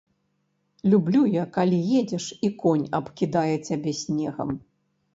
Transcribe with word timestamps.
Люблю 0.93 1.21
я, 1.33 1.43
калі 1.59 1.79
едзеш 1.99 2.25
і 2.49 2.53
конь 2.65 2.85
абкідае 3.03 3.55
цябе 3.67 3.99
снегам. 4.05 4.49